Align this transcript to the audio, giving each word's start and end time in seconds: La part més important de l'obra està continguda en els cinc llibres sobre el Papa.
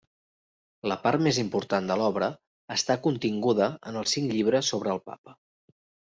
La 0.91 0.95
part 1.01 1.21
més 1.25 1.39
important 1.41 1.89
de 1.91 1.97
l'obra 2.01 2.29
està 2.75 2.95
continguda 3.03 3.67
en 3.91 3.99
els 4.01 4.15
cinc 4.17 4.33
llibres 4.39 4.71
sobre 4.73 4.93
el 4.95 5.03
Papa. 5.11 5.35